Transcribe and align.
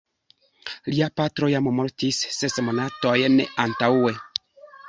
Lia 0.93 1.09
patro 1.19 1.51
jam 1.55 1.69
mortis 1.81 2.21
ses 2.39 2.57
monatojn 2.71 3.39
antaŭe. 3.67 4.19